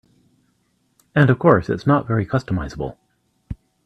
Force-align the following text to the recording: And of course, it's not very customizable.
And 1.13 1.29
of 1.29 1.37
course, 1.37 1.69
it's 1.69 1.85
not 1.85 2.07
very 2.07 2.25
customizable. 2.25 2.97